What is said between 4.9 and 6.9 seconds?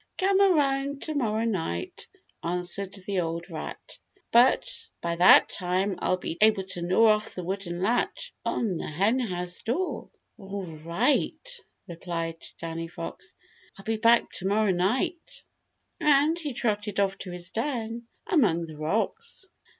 that time I'll be able to